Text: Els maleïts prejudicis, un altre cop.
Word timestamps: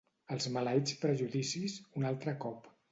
Els 0.35 0.47
maleïts 0.55 0.97
prejudicis, 1.03 1.79
un 2.01 2.11
altre 2.15 2.37
cop. 2.47 2.77